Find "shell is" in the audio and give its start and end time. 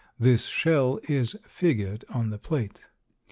0.45-1.35